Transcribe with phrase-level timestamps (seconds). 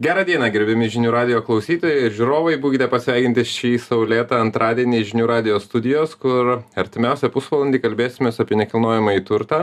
[0.00, 5.58] Gerą dieną, gerbimi žinių radio klausytojai ir žiūrovai, būkite pasveikinti šį saulėtą antradienį žinių radio
[5.60, 9.58] studijos, kur artimiausią pusvalandį kalbėsime apie nekilnojamą į turtą.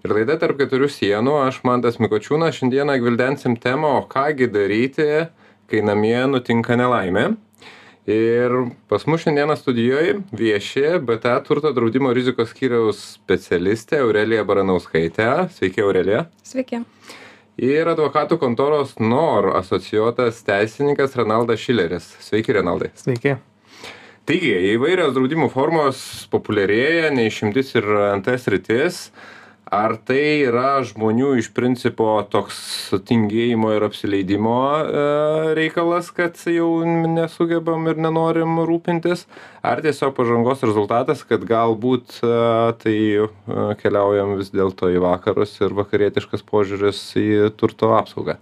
[0.00, 5.10] Ir laida tarp keturių sienų, aš Mantas Mikočiūnas, šiandieną gvildensim temą, o kągi daryti,
[5.68, 7.34] kai namie nutinka nelaimė.
[8.08, 8.56] Ir
[8.88, 15.28] pas mus šiandieną studijoje vieši BTA turto draudimo rizikos skyriaus specialistė Aurelija Baranauskaitė.
[15.58, 16.24] Sveiki, Aurelija.
[16.40, 16.80] Sveiki
[17.60, 22.08] ir advokatų kontoros nor asocijuotas teisininkas renaldas šileris.
[22.24, 22.90] Sveiki renaldai.
[22.98, 23.36] Sveiki.
[24.24, 25.98] Taigi įvairios draudimų formos
[26.32, 29.10] populiarėja ne išimtis ir nt sritis
[29.74, 32.58] ar tai yra žmonių iš principo toks
[33.08, 35.04] tingėjimo ir apsileidimo e,
[35.58, 39.24] reikalas, kad jau nesugebam ir nenorim rūpintis,
[39.64, 42.34] ar tiesiog pažangos rezultatas, kad galbūt e,
[42.84, 43.28] tai e,
[43.82, 48.38] keliaujam vis dėlto į vakarus ir vakarietiškas požiūris į turto apsaugą?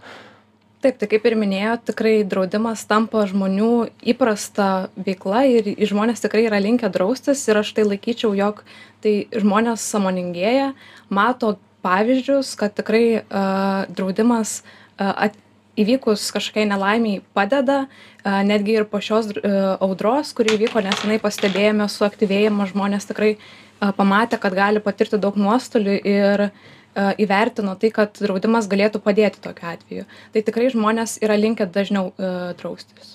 [0.82, 3.66] Taip, tai kaip ir minėjo, tikrai draudimas tampa žmonių
[4.12, 7.44] įprasta veikla ir žmonės tikrai yra linkę draustis.
[7.46, 8.64] Ir aš tai laikyčiau, jog
[9.04, 10.72] tai žmonės samoningėja,
[11.06, 11.52] mato
[11.86, 15.38] pavyzdžius, kad tikrai uh, draudimas uh, at,
[15.78, 19.30] įvykus kažkokiai nelaimiai padeda, uh, netgi ir po šios
[19.78, 23.36] audros, kuri įvyko nesenai pastebėjome suaktyvėjimą, žmonės tikrai
[23.78, 29.68] pamatė, kad gali patirti daug nuostolių ir uh, įvertino tai, kad draudimas galėtų padėti tokiu
[29.72, 30.06] atveju.
[30.34, 33.14] Tai tikrai žmonės yra linkę dažniau uh, draustis.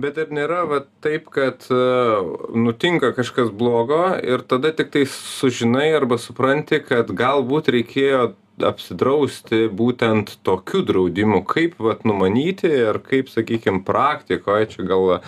[0.00, 5.88] Bet ar nėra va, taip, kad uh, nutinka kažkas blogo ir tada tik tai sužinai
[5.96, 13.82] arba supranti, kad galbūt reikėjo apsidrausti būtent tokiu draudimu, kaip vat, numanyti ir kaip, sakykime,
[13.86, 15.18] praktikoje, čia gal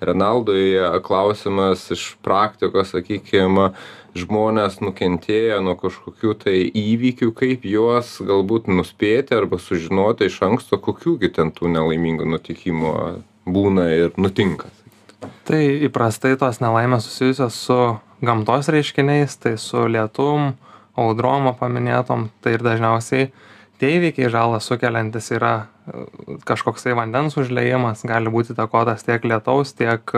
[0.00, 3.72] Renaldui klausimas iš praktikos, sakykime,
[4.22, 11.32] žmonės nukentėję nuo kažkokių tai įvykių, kaip juos galbūt nuspėti arba sužinoti iš anksto, kokiųgi
[11.38, 12.94] ten tų nelaimingų nutikimų
[13.48, 14.70] būna ir nutinka.
[15.48, 17.78] Tai įprastai tos nelaimės susijusios su
[18.22, 20.52] gamtos reiškiniais, tai su lietum,
[20.98, 23.30] audrom paminėtom, tai ir dažniausiai
[23.78, 26.06] tie įvykiai žalą sukeliantis yra e,
[26.46, 30.14] kažkoks tai vandens užliejimas, gali būti takotas tiek lietaus, tiek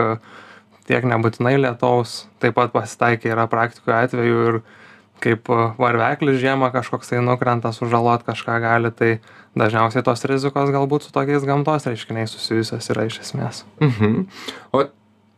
[0.89, 4.61] tiek nebūtinai lietaus taip pat pasitaikė yra praktikoj atvejų ir
[5.21, 9.11] kaip varveklis žiemą kažkoks tai nukrenta sužalot kažką gali tai
[9.57, 14.25] dažniausiai tos rizikos galbūt su tokiais gamtos reiškiniais susijusios yra iš esmės mhm.
[14.73, 14.87] o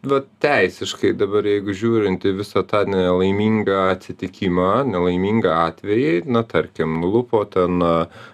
[0.03, 7.43] vat teisiškai dabar jeigu žiūrint į visą tą nelaimingą atsitikimą nelaimingą atvejį na tarkim nulupo
[7.47, 7.79] ten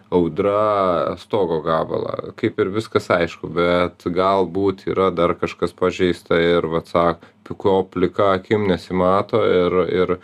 [0.09, 2.34] audra stogo gabalą.
[2.40, 8.66] Kaip ir viskas aišku bet galbūt yra dar kažkas pažeista ir vat sako plika akim
[8.69, 10.18] nesimato ir ir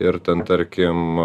[0.00, 1.18] ir ten tarkim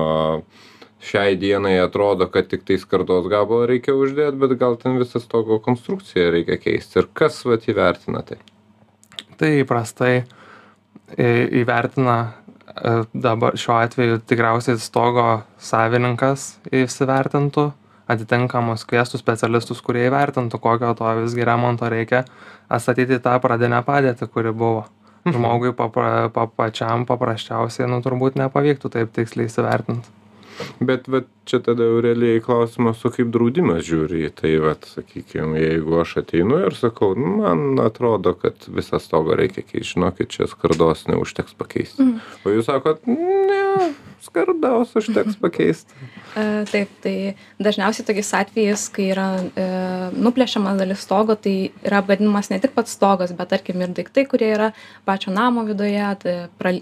[1.03, 6.31] šiai dienai atrodo kad tiktai skardos gabalą reikia uždėt bet gal ten visą stogo konstrukciją
[6.31, 8.39] reikia keist ir kas vat įvertina tai
[9.40, 10.25] tai įprastai
[11.62, 17.69] įvertina e, dabar šiuo atveju tikriausiai stogo savininkas įsivertintų
[18.12, 22.25] atitinkamus kviestų specialistus kurie įvertintų kokio to visgi remonto reikia
[22.69, 25.38] atstatyti tą pradinę padėtį kuri buvo mhm.
[25.38, 30.09] žmogui papra pa pačiam paprasčiausiai nu turbūt nepavyktų taip tiksliai įsivertint
[30.79, 35.99] bet vat čia tada aurelijai klausimas o kaip draudimas žiūri į tai vat sakykim jeigu
[36.01, 41.05] aš ateinu ir sakau nu man atrodo kad visą stogą reikia keist žinokit čia skardos
[41.11, 42.19] neužteks pakeist mhm.
[42.45, 43.91] o jūs sakot ne
[44.25, 45.93] skardos užteks pakeist
[46.35, 49.66] E, taip, tai dažniausiai tokiais atvejais, kai yra e,
[50.19, 54.49] nuplėšiama dalis stogo, tai yra apgadinimas ne tik pats stogas, bet tarkim ir daiktai, kurie
[54.51, 54.73] yra
[55.07, 56.73] pačio namo viduje, tai pra,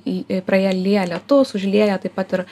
[0.47, 2.45] praėlėja lietus, užlėja taip pat ir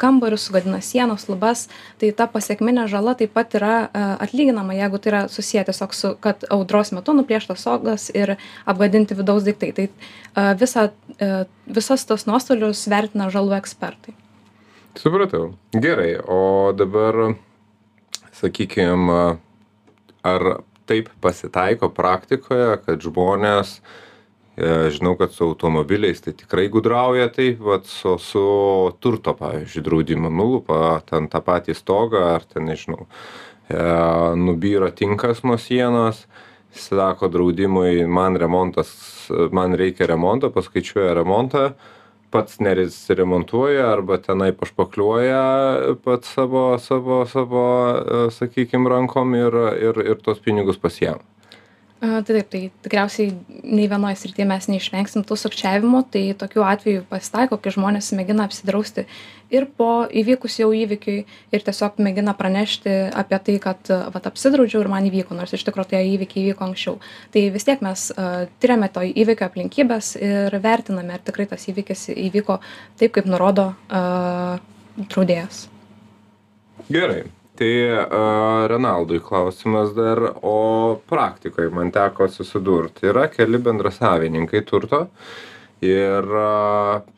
[0.00, 1.66] kambarius, sugadina sienos, lubas,
[2.00, 3.74] tai ta pasiekminė žala taip pat yra
[4.20, 8.36] atlyginama, jeigu tai yra susiję tiesiog su, kad audros metu nuplėštas stogas ir
[8.68, 9.72] apgadinti vidaus daiktai.
[9.76, 10.88] Tai visa,
[11.66, 14.16] visas tos nuostolius vertina žalų ekspertai
[14.98, 17.34] supratau gerai o dabar
[18.34, 19.10] sakykim
[20.32, 20.46] ar
[20.88, 23.80] taip pasitaiko praktikoje kad žmonės e,
[24.90, 28.44] žinau kad su automobiliais tai tikrai gudrauja taip vat su su
[29.00, 30.30] turto pavyzdžiui draudimu.
[30.30, 33.78] Nulupa ten tą patį stogą ar ten nežinau e,
[34.36, 36.26] nubyra tinkas nuo sienos.
[36.72, 38.90] Sako draudimui man remontas
[39.52, 41.70] man reikia remonto paskaičiuoja remontą
[42.30, 45.42] pats nesiremontuoja arba tenai pašpakliuoja
[46.04, 47.64] pats savo savo savo
[48.30, 49.56] sakykim rankom ir
[49.88, 51.37] ir ir tuos pinigus pasiema
[52.00, 53.32] a tai taip tai tikriausiai
[53.64, 59.08] nei vienoj srity mes neišvengsim tų sukčiavimų tai tokių atvejų pasitaiko kai žmonės mėgina apsidrausti
[59.50, 64.90] ir po įvykus jau įvykiui ir tiesiog mėgina pranešti apie tai kad vat apsidraudžiau ir
[64.92, 67.00] man įvyko nors iš tikro tie įvykiai įvyko anksčiau.
[67.34, 68.04] Tai vis tiek mes
[68.62, 72.60] tiriame to įvykio aplinkybes ir vertiname ar tikrai tas įvykis įvyko
[73.00, 74.60] taip kaip nurodo a
[74.98, 75.66] draudėjas.
[76.86, 77.26] Gerai
[77.58, 77.72] tai
[78.70, 85.08] renaldui klausimas dar o praktikoj man teko susidurt yra keli bendrasavininkai turto
[85.82, 86.28] ir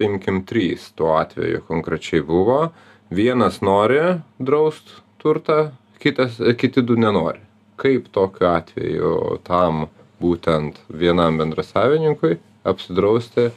[0.01, 2.71] imkim trys tuo atveju konkrečiai buvo.
[3.11, 4.01] Vienas nori
[4.39, 5.71] draust turtą
[6.01, 7.41] kitas kiti du nenori.
[7.81, 9.87] Kaip tokiu atveju tam
[10.21, 12.37] būtent vienam bendrasavininkui
[12.69, 13.49] apsidrausti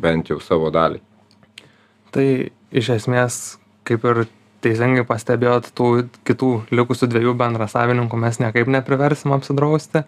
[0.00, 1.00] bent jau savo dalį?
[2.12, 2.26] Tai
[2.72, 4.24] iš esmės kaip ir
[4.66, 5.88] teisingai pastebėjot tų
[6.26, 10.04] kitų likusių dviejų bendrasavininkų mes niekaip nepriversim apsidrausti.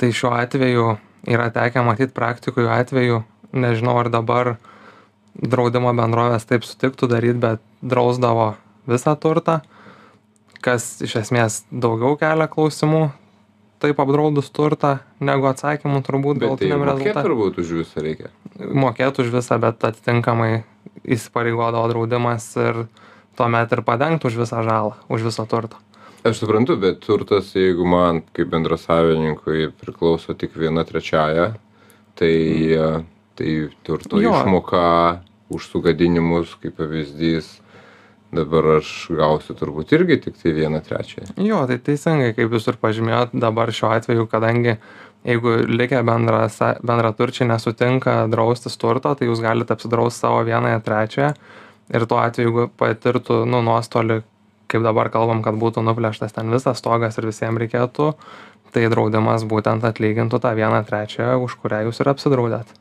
[0.00, 0.86] Tai šiuo atveju
[1.28, 3.22] yra tekę matyt praktikoj atvejų
[3.52, 4.54] nežinau ar dabar
[5.34, 8.54] draudimo bendrovės taip sutiktų daryt bet drausdavo
[8.90, 9.60] visą turtą
[10.64, 13.08] kas iš esmės daugiau kelia klausimų
[13.80, 17.26] taip apdraudus turtą negu atsakymų turbūt tai galutiniam mokėt rezultate.
[17.26, 18.32] turbūt už visą reikia.
[18.60, 20.50] Mokėt už visą bet atitinkamai
[21.08, 22.84] įsipareigodavo draudimas ir
[23.36, 25.76] tuomet ir padengt už visą žalą už visą turtą
[26.24, 31.54] aš suprantu bet turtas jeigu man kaip bendrasavininkui priklauso tik viena trečiąja
[32.18, 32.36] tai
[33.40, 34.34] tai turto Jo.
[34.36, 37.60] išmoka už sugadinimus kaip pavyzdys
[38.30, 41.32] dabar aš gausiu turbūt irgi tiktai vieną trečiąją.
[41.42, 44.76] Jo tai teisingai kaip jūs ir pažymėjot dabar šiuo atveju kadangi
[45.26, 51.32] jeigu likę bendrasa bendraturčiai nesutinka draustis turto tai jūs galit apsidraust savo vienąją trečiąją
[51.94, 54.20] ir tuo atveju jeigu patirtų nu nuostolį
[54.70, 58.12] kaip dabar kalbam kad būtų nuplėštas ten visas stogas ir visiem reikėtų
[58.74, 62.74] tai draudimas būtent atlygintų tą vieną trečiąją už kurią jūs ir apsidraudėt.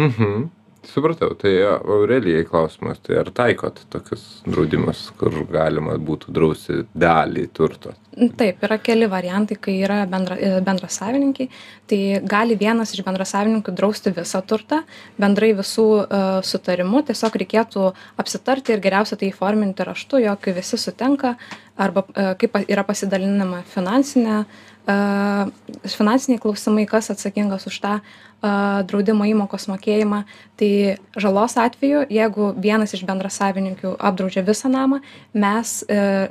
[0.00, 0.48] Mhm.
[0.90, 7.92] Supratau tai aurelijai klausimas tai ar taikot tokius draudimus kur galima būtų drausti dalį turto
[8.10, 10.36] taip yra keli variantai kai yra bendra
[10.66, 11.50] bendrasavininkiai.
[11.90, 14.82] Tai gali vienas iš bendrasavininkų drausti visą turtą
[15.20, 17.86] bendrai visų a sutarimu tiesiog reikėtų
[18.20, 21.36] apsitarti ir geriausia tai įforminti raštu jog visi sutinka
[21.78, 24.42] arba a kaip yra pasidalinama finansine
[24.90, 25.46] a
[25.86, 27.94] finansiniai klausimai kas atsakingas už tą
[28.42, 30.24] a draudimo įmokos mokėjimą.
[30.58, 30.72] Tai
[31.14, 35.02] žalos atveju jeigu vienas iš bendrasavininkių apdraudžia visą namą
[35.32, 36.30] mes a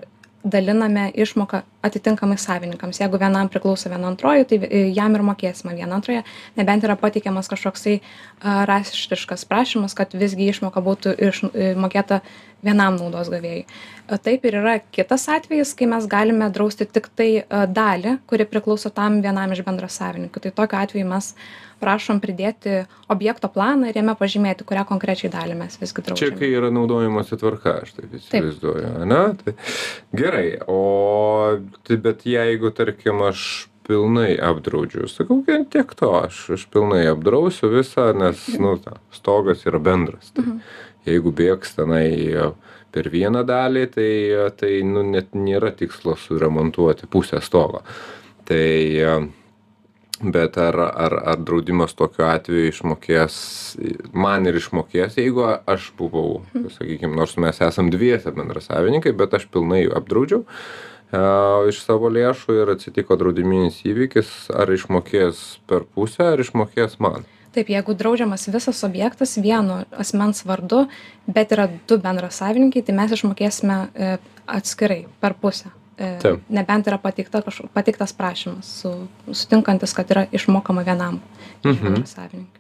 [0.52, 3.00] daliname išmoką atitinkamai savininkams.
[3.00, 4.60] Jeigu vienam priklauso viena antroji tai
[4.96, 6.24] jam ir mokėsime vieną antrąją
[6.60, 8.00] nebent yra pateikiamas kažkoksai
[8.44, 11.44] raštiškas prašymas kad visgi išmoka būtų iš
[11.80, 12.22] mokėta
[12.66, 13.66] vienam naudos gavėjui.
[14.24, 17.32] Taip ir yra kitas atvejis kai mes galime drausti tiktai
[17.70, 21.34] dalį kuri priklauso tam vienam iš bendrasavininkų tai tokiu atveju mes
[21.80, 26.40] prašom pridėti objekto planą ir jame pažymėti kurią konkrečiai dalį mes visgi čia draudžiame.
[26.42, 29.24] kai yra naudojimosi tvarka aš taip įsivaizduoju ane?
[29.44, 29.56] Tai
[30.24, 30.82] gerai o
[31.88, 38.12] tai bet jeigu tarkim aš pilnai apdraudžiu sakau tiek to aš aš pilnai apdrausiu visą
[38.18, 40.30] nes nu ta stogas yra bendras.
[40.36, 40.60] Tai
[41.10, 42.08] jeigu bėgs tenai
[42.94, 44.14] per vieną dalį tai
[44.60, 47.84] tai nu net nėra tikslo suremontuoti pusę stogo.
[48.50, 49.30] Tai
[50.22, 53.36] bet ar ar ar draudimas tokiu atveju išmokės
[54.12, 56.42] man ir išmokės jeigu aš buvau
[56.76, 60.44] sakykim nors mes esam dviese bendrasavininkai bet aš pilnai apdraudžiau
[61.16, 67.24] a iš savo lėšų ir atsitiko draudiminis įvykis ar išmokės per pusę ar išmokės man
[67.56, 70.88] taip jeigu draudžiamas visas objektas vieno asmens vardu
[71.28, 76.40] bet yra du bendrasavininkiai tai mes išmokėsime e atskirai per pusę e Taip.
[76.50, 81.20] nebent yra pateikta kaž pateiktas prašymas su sutinkantis kad yra išmokama vienam
[81.64, 81.84] iš Mhm.
[81.86, 82.60] bendrasavininkių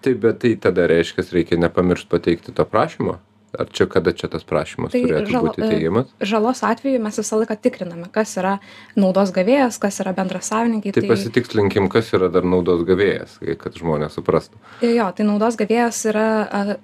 [0.00, 3.18] taip bet tai tada reiškias reikia nepamiršt pateikti to prašymo
[3.58, 7.18] ar čia kada čia tas prašymas Tai turėtų žala- būti e, teigiamas žalos atveju mes
[7.22, 8.58] visą laiką tikriname kas yra
[8.96, 14.58] naudos gavėjas kas yra bendrasavininkiai tai pasitikslinkim kas yra dar naudos gavėjas kad žmonės suprastų.
[14.84, 16.76] Jo tai naudos gavėjas yra a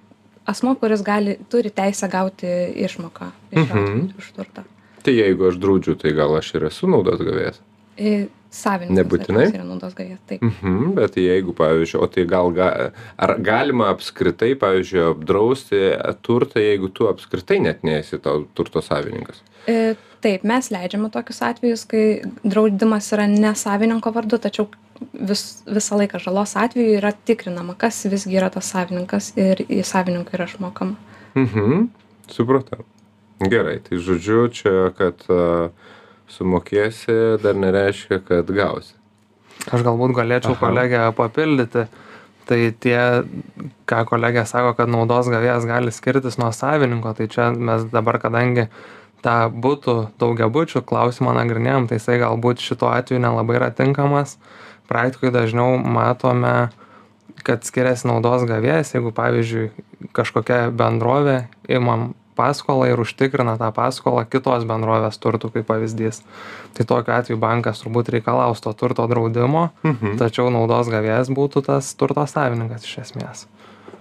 [0.46, 2.46] asmuo kuris gali turi teisę gauti
[2.86, 4.08] išmoką iš Mhm.
[4.36, 4.64] turtą
[5.04, 7.60] tai jeigu aš draudžiu tai gal aš ir esu naudos gavėjas?
[7.98, 9.46] I savininkas Nebūtinai?
[9.50, 10.44] yra naudos gavėjas taip.
[10.44, 12.70] Mhm bet jeigu pavyzdžiui o tai gal ga
[13.16, 15.82] ar galima apskritai pavyzdžiui apdrausti
[16.26, 19.42] turtą jeigu tu apskritai net nesi to turto savininkas?
[19.70, 22.06] E taip mes leidžiame tokius atvejus kai
[22.44, 24.68] draudimas yra ne savininko vardu tačiau
[25.12, 30.38] vis visą laiką žalos atveju yra tikrinama kas visgi yra tas savininkas ir į savininkui
[30.38, 30.96] yra išmokama.
[31.34, 31.88] Mhm
[32.30, 32.84] supratau.
[33.42, 35.70] Gerai tai žodžiu čia kad a
[36.32, 38.94] sumokėsi dar nereiškia kad gausi
[39.72, 40.60] Aš galbūt galėčiau Aha.
[40.60, 41.86] kolegę papildyti.
[42.44, 42.98] Tai tie,
[43.88, 48.66] ką kolegė sako, kad naudos gavėjas gali skirtis nuo savininko, tai čia mes dabar, kadangi
[49.24, 54.36] tą būtų daugiabučių klausimą nagrinėjom, tai jisai galbūt šituo atveju nelabai yra tinkamas.
[54.90, 56.68] Praktikoje dažniau matome,
[57.48, 59.70] kad skiriasi naudos gavėjas, jeigu pavyzdžiui
[60.12, 66.22] kažkokia bendrovė imam paskolą ir užtikrina tą paskolą kitos bendrovės turtų kaip pavyzdys.
[66.74, 70.16] Tai tokiu atveju bankas turbūt reikalaus to turto draudimo, Mhm.
[70.18, 73.46] tačiau naudos gavėjas būtų tas turto savininkas iš esmės.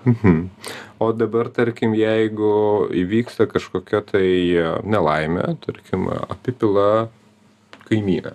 [0.05, 0.49] Mhm.
[0.99, 7.07] O dabar, tarkim, jeigu įvyksta kažkokia tai e, nelaimė, tarkim, apipila
[7.89, 8.33] kaimynę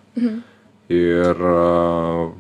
[0.89, 2.31] ir a,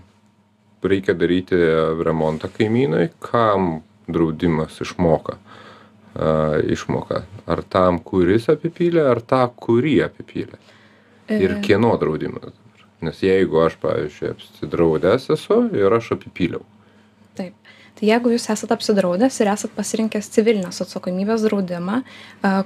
[0.83, 1.57] reikia daryti
[2.05, 5.37] remontą kaimynui, kam draudimas išmoka?
[6.15, 7.23] A, išmoka.
[7.49, 10.59] Ar tam, kuris apipylė, ar tą, kurį apipylė?
[11.29, 12.57] Ir E, kieno draudimas?
[13.05, 16.65] Nes jeigu aš, pavyzdžiui, apsidraudęs esu ir aš apipyliau.
[17.39, 17.55] Taip.
[17.99, 22.01] Tai jeigu jūs esate apsidraudęs ir esate pasirinkęs civilinės atsakomybės draudimą,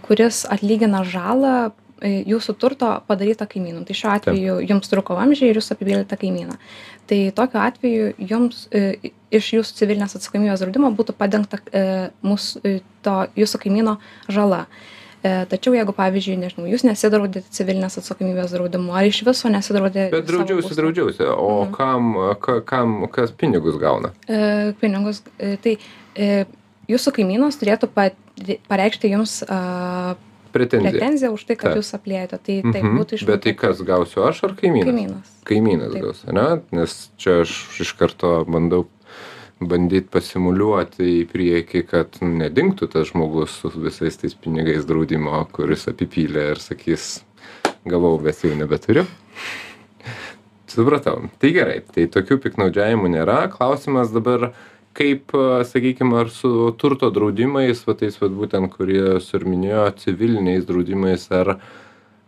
[0.05, 3.85] kuris atlygina žalą jūsų turto padarytą kaimynų.
[3.89, 6.57] Tai šiuo atveju jums truko vamzdžiai ir jūs apipylėte kaimyną.
[7.07, 12.81] Tai tokiu atveju jums e, iš jūsų civilinės atsakomybės draudimo būtų padengta e, mūsų, e,
[13.07, 13.97] to jūsų kaimyno
[14.29, 14.65] žala.
[15.23, 20.11] E, Tačiau jeigu, pavyzdžiui, nežinau, jūs nesidraudėte civilinės atsakomybės draudimu, ar iš viso nesidraudėte.
[20.17, 21.29] Bet draudžiausi, draudžiausi.
[21.31, 21.73] O Mhm.
[21.77, 22.11] kam,
[22.43, 24.11] ka, kam, kas pinigus gauna?
[24.27, 25.23] E, pinigus.
[25.39, 25.77] E, tai
[26.17, 26.45] e,
[26.91, 28.11] jūsų kaimynas turėtų pa,
[28.67, 30.17] pareikšti jums a,
[30.53, 30.93] Pretenzija.
[30.93, 31.81] pretenziją už tai, kad Taip.
[31.83, 32.39] jūs aplėjote.
[32.39, 32.99] Tai taip Mhm.
[32.99, 34.87] būtų iš Bet tai kas gausiu aš ar kaimynas?
[34.93, 35.29] kaimynas.
[35.45, 36.03] Kaimynas Taip.
[36.03, 36.61] gaus, ne?
[36.73, 38.87] Nes čia aš iš karto bandau
[39.63, 46.51] bandyti pasimuliuoti į priekį, kad nedingtų tas žmogus su visais tais pinigais draudimo, kuris apipylė
[46.51, 47.23] ir sakys,
[47.87, 49.07] gavau, bet jau nebeturiu.
[50.67, 51.29] Supratau.
[51.39, 53.51] Tai gerai, tai tokių piknaudžiavimų nėra.
[53.53, 54.53] Klausimas dabar,
[54.97, 55.33] kaip,
[55.69, 61.25] sakykime, ar su turto draudimais, va tais, va būtent, kurie jūs ir minėjo, civiliniais draudimais,
[61.35, 61.57] ar,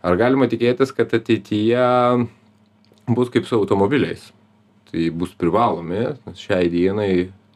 [0.04, 1.84] ar galima tikėtis, kad ateityje
[3.14, 4.30] bus kaip su automobiliais.
[4.90, 7.10] Tai bus privalomi, nes šiai dienai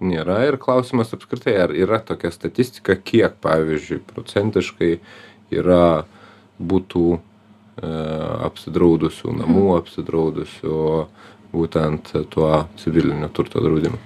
[0.05, 4.93] nėra ir klausimas apskritai, ar yra tokia statistika, kiek, pavyzdžiui, procentiškai
[5.55, 6.05] yra
[6.59, 7.21] būtų e,
[8.49, 10.79] apsidraudusių, namų apsidraudusių
[11.55, 13.99] būtent tuo civiliniu turto draudimu.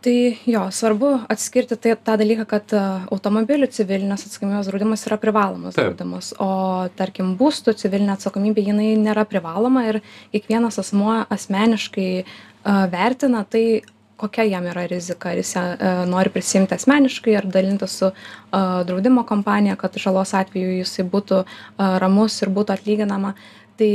[0.00, 5.76] Tai jo, svarbu atskirti tai, tą dalyką, kad a, automobilių civilinės atsakomybės draudimas yra privalomas
[5.76, 9.98] draudimas, o tarkim būstų civilinė atsakomybė jinai nėra privaloma ir
[10.32, 13.82] kiekvienas asmuo asmeniškai a, vertina tai,
[14.20, 18.64] kokia jam yra rizika, ar jis ją a, nori prisimti asmeniškai ar dalinti su a,
[18.88, 23.36] draudimo kompanija, kad žalos atveju jisai būtų a, ramus ir būtų atlyginama.
[23.76, 23.92] Tai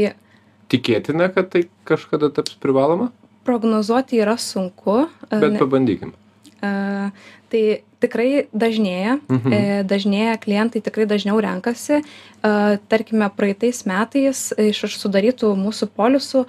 [0.70, 3.10] Tikėtina, kad tai kažkada taps privaloma,
[3.46, 5.06] prognozuoti yra sunku.
[5.30, 6.14] a, bet pabandykim.
[6.62, 7.12] E,
[7.56, 7.62] Tai
[8.02, 9.54] tikrai dažnėja, Mhm.
[9.54, 12.02] e, dažnėja klientai tikrai dažniau renkasi.
[12.02, 16.46] E, Tarkime, praeitais metais iš sudarytų mūsų polisų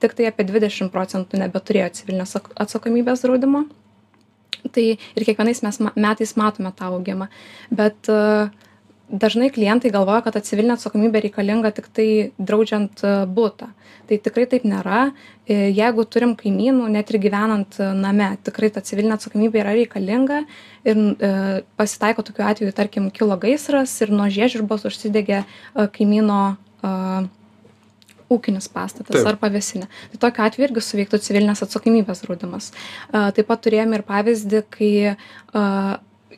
[0.00, 3.64] tik tai apie 20 procentų nebeturėjo civilinės atsak- atsakomybės draudimo.
[4.72, 4.82] Tai
[5.16, 7.28] ir kiekvienais mes metais matome tą augimą.
[7.70, 8.50] Bet e,
[9.08, 12.08] dažnai klientai galvoja, kad ta civilinė atsakomybė reikalinga tik tai
[12.38, 13.70] draudžiant e, būtą.
[14.06, 15.10] Tai tikrai taip nėra.
[15.46, 20.42] E, Jeigu turim kaimynų, net ir gyvenant e, name, tikrai ta civilinė atsakomybė yra reikalinga
[20.86, 21.00] ir
[21.78, 25.40] pasitaiko tokiu atveju, tarkim, kilo gaisras ir nuo žiežirbos užsidegė
[25.96, 26.38] kaimyno
[28.30, 29.88] ūkinis pastatas ar pavėsinė.
[30.12, 32.70] Tai tokiu atveju irgi suveiktų civilinės atsakomybės draudimas.
[33.10, 34.92] Taip pat turėjome ir pavyzdį, kai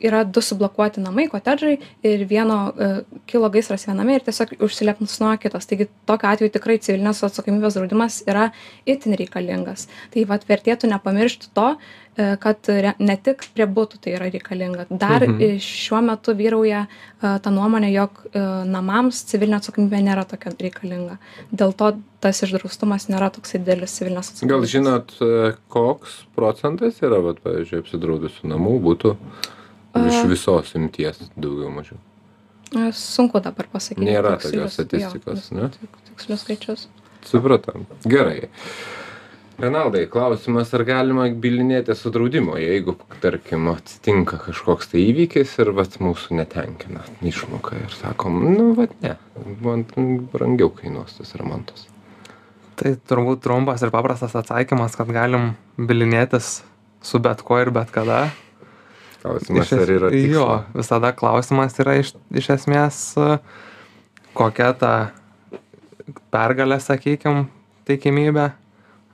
[0.01, 1.77] yra du sublokuoti namai, kotedžai
[2.07, 2.89] ir vieno a,
[3.29, 5.67] kilo gaisras viename ir tiesiog užsilepnusnuo kitas.
[5.69, 8.49] Taigi tokiu atveju tikrai civilinės atsakomybės draudimas yra
[8.89, 9.87] itin reikalingas.
[10.13, 11.75] Tai vad vertėtų nepamiršti to,
[12.17, 14.87] e, kad ne tik prie būtų tai yra reikalinga.
[14.89, 15.59] Dar Mhm.
[15.59, 16.87] šiuo metu vyrauja
[17.21, 21.17] a, ta nuomonė, jog e, namams civilinė atsakomybė nėra tokia reikalinga.
[21.51, 24.49] Dėl to tas išdraustumas nėra toksai didelis civilinės atsakomybės.
[24.51, 29.15] Gal žinot, e, koks procentas yra, vat, pavyzdžiui, apsidraudusių namų būtų
[29.95, 31.97] iš visos imties daugiau mažiau?
[32.93, 34.05] Sunku dabar pasakyti.
[34.05, 35.69] Nėra tokios statistikos, jo, ne?
[35.73, 36.87] tik- Tikslius skaičius.
[37.25, 37.87] Supratam.
[38.05, 38.49] Gerai.
[39.59, 45.97] Renaldai, klausimas, ar galima bilinėti su draudimu, jeigu, tarkim, atsitinka kažkoks tai įvykis ir vat,
[45.99, 49.17] mūsų netenkina išmoka ir sakom, nu, vat ne,
[49.59, 49.83] man
[50.31, 51.89] brangiau kainuos tas remontas.
[52.79, 56.61] Tai turbūt trumpas ir paprastas atsakymas, kad galim bilinėtis
[57.03, 58.29] su bet kuo ir bet kada.
[59.19, 60.31] Klausimas, Iš ar yra tikslas.
[60.31, 60.45] Jo,
[60.77, 62.99] visada klausimas yra iš, iš esmės,
[64.37, 64.93] kokia ta
[66.31, 67.47] pergalė, sakykim,
[67.89, 68.51] tikimybė.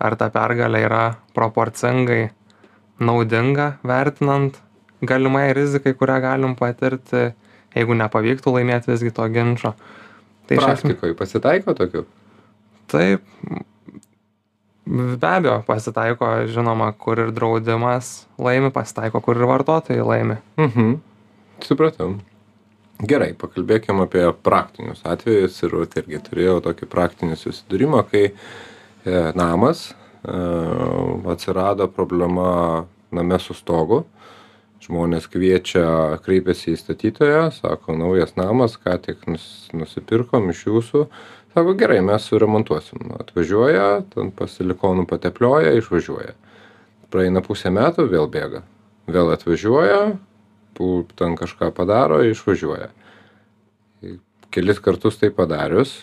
[0.05, 2.29] ar ta pergalė yra proporcingai
[3.00, 4.59] naudinga vertinant
[5.01, 7.31] galimai rizikai, kurią galim patirti,
[7.75, 9.74] jeigu nepavyktų laimėti visgi to ginčio.
[10.45, 12.03] Tai Praktikoje pasitaiko tokių?
[12.91, 13.24] Taip,
[14.85, 20.37] be abejo, pasitaiko, žinoma, kur ir draudimas laimi, pasitaiko, kur ir vartotojai laimi.
[20.61, 20.95] Mhm.
[21.65, 22.15] Supratau.
[23.03, 28.33] Gerai, pakalbėkime apie praktinius atvejus ir irgi turėjau tokį praktinį susidūrimą, kai e,
[29.35, 30.37] namas e,
[31.33, 34.05] atsirado problema name su stogu,
[34.85, 41.05] žmonės kviečia, kreipiasi į statytoją, sako, naujas namas, ką tik nus, nusipirkom iš jūsų,
[41.55, 43.13] sako, gerai, mes suremontuosim.
[43.19, 46.35] Atvažiuoja, ten pasilikonų pateplioja, išvažiuoja.
[47.13, 48.65] Praeina pusę metų, vėl bėga.
[49.07, 50.01] Vėl atvažiuoja,
[51.15, 52.89] ten kažką padaro, išvažiuoja.
[54.51, 55.95] Kelis kartus tai padarius,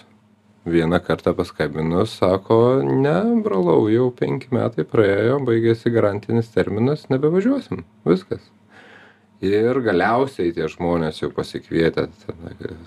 [0.69, 7.85] vieną kartą paskambinus, sako, ne, brolau, jau penki metai praėjo, baigėsi garantinis terminas, nebevažiuosim.
[8.09, 8.51] Viskas
[9.43, 12.07] ir galiausiai tie žmonės jau pasikvietę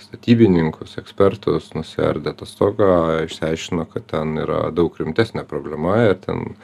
[0.03, 2.91] statybininkus ekspertus nusiardė tą stogą
[3.25, 6.55] išsiaiškino kad ten yra daug rimtesnė problema ir ten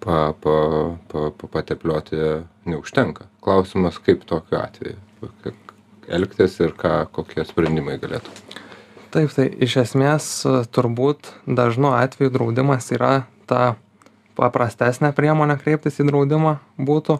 [0.00, 0.56] pa pa
[1.12, 2.20] pa pa pateplioti
[2.64, 3.28] neužtenka.
[3.44, 5.54] Klausimas kaip tokiu atveju kaip
[6.08, 8.32] elgtis ir ką kokie sprendimai galėtų.
[9.12, 10.26] Taip, tai iš esmės
[10.74, 13.76] turbūt dažnu atveju draudimas yra ta
[14.36, 17.16] paprastesnė priemonė kreiptis į draudimą būtų,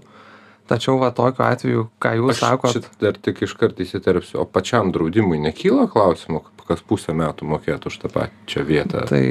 [0.68, 4.42] tačiau va tokiu atveju ką jūs sakot čia dar tik iškart įsiterpsiu.
[4.42, 9.04] O pačiam draudimui nekyla klausimų kas pusę metų mokėt už tą pačią vietą?
[9.08, 9.22] Tai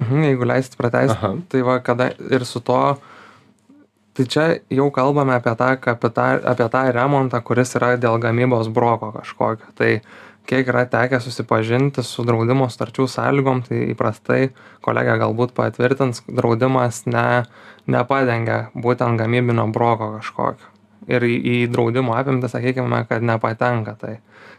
[0.00, 2.80] mhm, jeigu leisit pratęst tai va kada ir su to
[4.16, 9.12] tai čia jau kalbame apie tą kapita apie tą remontą kuris yra dėl gamybos broko
[9.18, 9.72] kažkokio.
[9.76, 9.90] Tai
[10.46, 14.50] kiek yra tekę susipažinti su draudimo sutarčių sąlygom tai įprastai
[14.86, 17.44] kolegė galbūt patvirtins draudimas ne
[17.90, 20.72] nepadengia būtent gamybinio broko kažkokio.
[21.06, 24.16] Ir į, į draudimo apimtį sakykime kad nepatenka tai.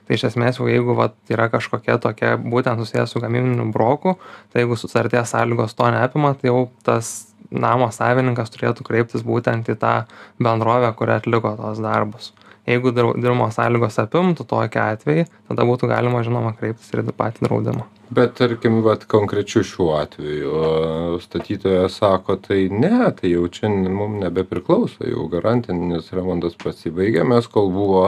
[0.08, 4.16] Tai iš esmės jau jeigu vat yra kažkokie tokie būtent susiję su gamybiniu broku
[4.54, 9.76] tai jeigu sutarties sąlygos to neapima tai jau tas namo savininkas turėtų kreiptis būtent į
[9.80, 9.94] tą
[10.40, 12.32] bendrovę kuri atliko tuos darbus
[12.68, 17.88] jeigu draudimo sąlygos apimtų tokį atvejį tada būtų galima žinoma kreiptis ir į patį draudimą.
[18.08, 25.08] Bet tarkim vat konkrečiu šiuo atveju statytojas sako tai ne tai jau čia mum nebepriklauso
[25.08, 28.06] jau garantinis remontas pasibaigė mes kol buvo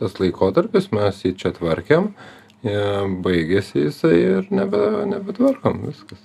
[0.00, 2.76] tas laikotarpis mes jį čia tvarkėm e,
[3.24, 6.20] baigėsi jisai ir nebe nebetvarkom viskas.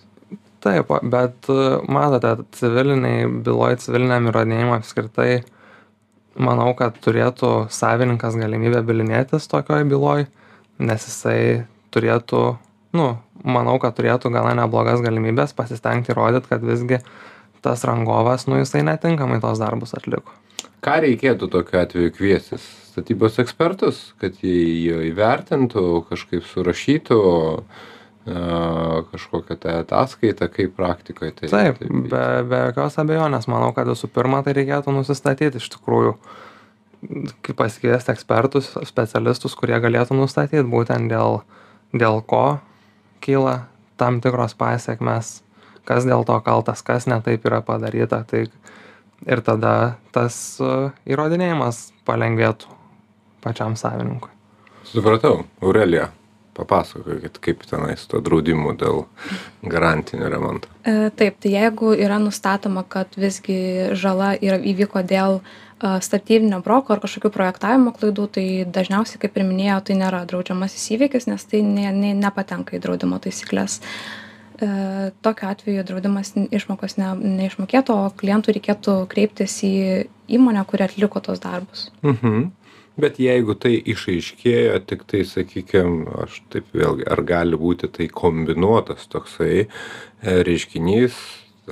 [0.65, 1.47] Taip bet
[1.87, 5.43] matote civilinėj byloj civiliniam įrodinėjime apskritai
[6.35, 10.25] manau kad turėtų savininkas galimybę bylinėtis tokioj byloj
[10.83, 12.41] nes jisai turėtų
[12.95, 13.07] nu
[13.43, 17.01] manau kad turėtų gana neblogas galimybes pasistengti įrodyt kad visgi
[17.65, 20.33] tas rangovas nu jisai netinkamai tuos darbus atliko.
[20.85, 22.65] Ką reikėtų tokiu atveju kviestis?
[22.91, 27.19] Statybos ekspertus kad jie įvertintų kažkaip surašytų
[28.25, 31.49] kažkokią tai ataskaitą, kaip praktikoje tai.
[31.49, 36.15] Taip, taip be, be jokios abejonės, manau, kad visų pirma tai reikėtų nusistatyti iš tikrųjų,
[37.45, 41.43] kaip pasikviesti ekspertus, specialistus, kurie galėtų nustatyti būtent dėl,
[41.93, 42.57] dėl ko
[43.21, 43.67] kyla
[44.01, 45.43] tam tikros pasiekmes,
[45.85, 48.23] kas dėl to kaltas, kas netaip yra padaryta.
[48.25, 48.47] Tai
[49.29, 49.75] ir tada
[50.17, 50.57] tas
[51.05, 52.73] įrodinėjimas palengvėtų
[53.45, 54.33] pačiam savininkui.
[54.89, 56.09] Supratau, Aurelija
[56.55, 59.03] papasakokit kaip tenai su tuo draudimu dėl
[59.63, 60.71] garantinio remonto.
[60.87, 66.95] E, taip tai jeigu yra nustatoma kad visgi žala yra įvyko dėl a statybinio broko
[66.95, 68.45] ar kažkokių projektavimo klaidų tai
[68.77, 73.19] dažniausiai kaip ir minėjau tai nėra draudžiamasis įvykis nes tai ne ne nepatenka į draudimo
[73.19, 74.69] taisykles e,
[75.25, 79.73] tokiu atveju draudimas išmokos ne neišmokėtų o klientui reikėtų kreiptis į
[80.39, 81.89] įmonę kuri atliko tuos darbus.
[82.07, 82.53] Mhm
[82.99, 89.65] bet jeigu tai išaiškėjo tiktai sakykim aš taip vėlgi ar gali būti tai kombinuotas toksai
[89.65, 89.67] e,
[90.47, 91.17] reiškinys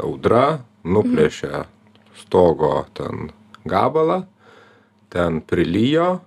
[0.04, 1.64] audra nuplėšė
[2.24, 3.32] stogo ten
[3.70, 4.24] gabalą
[5.14, 6.22] ten prilijo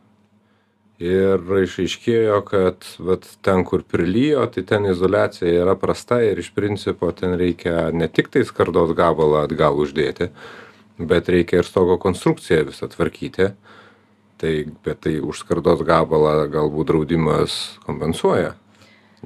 [1.02, 7.10] ir išaiškėjo kad vat ten kur prilijo tai ten izoliacija yra prasta ir iš principo
[7.12, 10.30] ten reikia ne tiktai skardos gabalą atgal uždėti
[10.96, 13.50] bet reikia ir stogo konstrukciją visą tvarkyti
[14.40, 18.54] tai bet tai už skardos gabalą galbūt draudimas kompensuoja.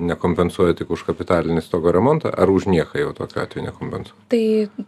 [0.00, 4.20] Nekompensuoja tik už kapitalinį stogo remontą ar už nieką jau tokiu atveju nekompensuoja?
[4.32, 4.44] Tai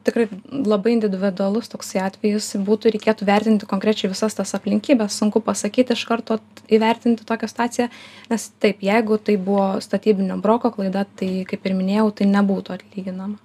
[0.06, 2.52] tikrai labai individualus toksai atvejis.
[2.62, 6.38] Būtų reikėtų vertinti konkrečiai visas tas aplinkybes sunku pasakyti iš karto
[6.72, 7.90] įvertinti tokią situaciją
[8.32, 13.37] nes taip jeigu tai buvo statybinio broko klaida tai kaip ir minėjau tai nebūtų atlyginama.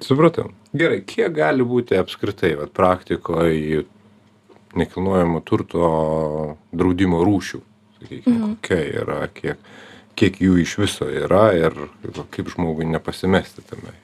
[0.00, 0.50] Supratau.
[0.76, 3.84] Gerai kiek gali būti apskritai vat praktikoj
[4.78, 5.90] nekilnojamo turto
[6.72, 7.60] draudimo rūšių
[8.00, 9.58] sakykim kokia yra kiek
[10.20, 11.76] kiek jų iš viso yra ir
[12.34, 13.94] kaip žmogui nepasimesti tame.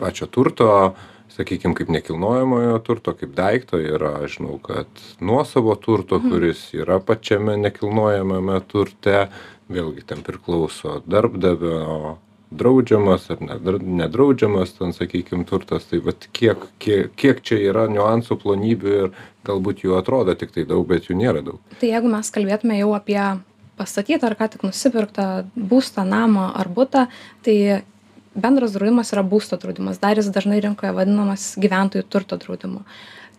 [0.00, 0.94] Pačio turto
[1.34, 7.56] sakykim kaip nekilnojamojo turto kaip daikto yra aš žinau kad nuosavo turto kuris yra pačiame
[7.60, 9.26] nekilnojamame turte
[9.72, 12.16] vėlgi ten priklauso darbdavio
[12.50, 18.38] draudžiamas ar ne nedraudžiamas ten sakykim turtas tai vat kiek kiek kiek čia yra niuansų
[18.42, 19.10] plonybių ir
[19.46, 21.58] galbūt jų atrodo tiktai daug bet jų nėra daug.
[21.80, 23.18] Tai jeigu mes kalbėtume jau apie
[23.78, 25.26] pastatytą ar ką tik nusipirktą
[25.56, 27.08] būstą namą ar butą
[27.46, 27.82] tai
[28.34, 30.00] bendras draudimas yra būsto draudimas.
[30.02, 32.82] Dar jis dažnai rinkoje vadinamas gyventojų turto draudimu.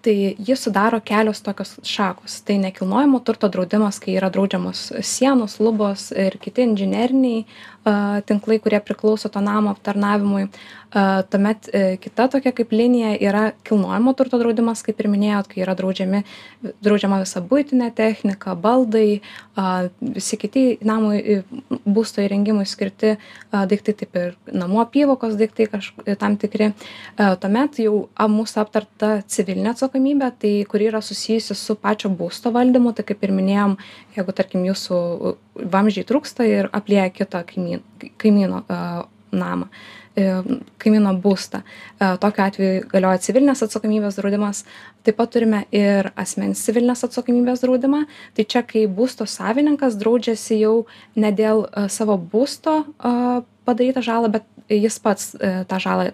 [0.06, 2.38] Tai jį sudaro kelios tokios šakos.
[2.46, 7.46] Tai nekilnojamo turto draudimas kai yra draudžiamos sienos lubos ir kiti inžineriniai
[8.26, 10.48] tinklai kurie priklauso to namo aptarnavimui
[11.30, 15.76] tuomet e, kita tokia kaip linija yra kilnojamo turto draudimas kaip ir minėjot kai yra
[15.76, 16.21] draudžiami
[16.86, 19.19] draudžiama visa buitinė technika baldai
[20.02, 21.41] visi kiti namui
[21.86, 23.15] būsto įrengimui skirti
[23.52, 26.71] daiktai taip ir namų apyvokos daiktai kaž tam tikri.
[27.15, 33.06] Tuomet jau mūsų aptarta civilinė atsakomybė tai kuri yra susijusi su pačio būsto valdymu tai
[33.08, 33.78] kaip ir minėjom
[34.15, 35.02] jeigu tarkim jūsų
[35.56, 37.84] vamzdžiai trūksta ir aplieja kitą kaimyn
[38.22, 38.63] kaimyno
[39.36, 39.68] namą
[40.15, 40.26] e,
[40.82, 41.62] kaimyno būstą.
[42.00, 44.63] E, tokiu atveju galioja civilinės atsakomybės draudimas.
[45.06, 48.06] Taip pat turime ir asmens civilinės atsakomybės draudimą.
[48.38, 50.76] Tai čia, kai būsto savininkas draudžiasi jau
[51.20, 52.84] ne dėl e, savo būsto
[53.65, 55.34] padarytą žalą, bet jis pats
[55.70, 56.08] tą žalą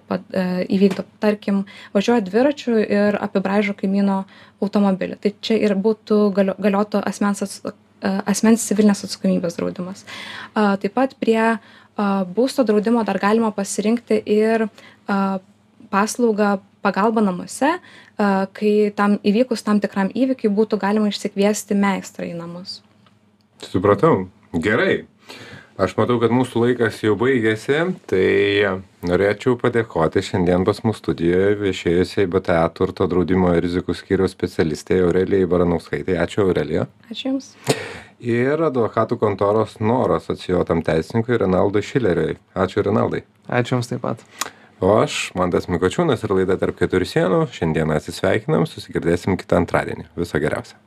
[0.71, 1.05] įvykdo.
[1.23, 1.61] Tarkim,
[1.95, 4.21] važiuoja dviračiu ir apibraižo kaimyno
[4.63, 5.19] automobilį.
[5.23, 10.05] Tai čia ir būtų galiotų asmens atsakomybės asmens civilinės atsakomybės draudimas.
[10.55, 11.57] Taip pat prie
[12.35, 14.67] būsto draudimo dar galima pasirinkti ir
[15.91, 17.75] paslaugą pagalba namuose,
[18.57, 22.79] kai tam įvykus tam tikram įvykiui būtų galima išsikviesti meistrą į namus.
[23.61, 24.29] Supratau.
[24.51, 25.05] Gerai
[25.81, 28.25] aš matau kad mūsų laikas jau baigėsi tai
[29.07, 35.49] norėčiau padėkoti šiandien pas mus studijoje viešėjusiai bta turto draudimo ir rizikų skyriaus specialistei aurelijai
[35.49, 36.19] baranauskaitei.
[36.21, 36.85] Ačiū aurelija.
[37.09, 37.53] Ačiū Jums.
[38.21, 42.37] ir advokatų kontoros noro asocijuotam teisininkui renaldui šileriui.
[42.53, 43.23] Ačiū renaldai.
[43.49, 44.21] Ačiū Jums taip pat.
[44.81, 47.41] o aš mantas mikočiūnas ir laida tarp keturių sienų.
[47.57, 50.09] Šiandien atsisveikinam susigirdėsim kitą antradienį.
[50.17, 50.77] Viso geriausio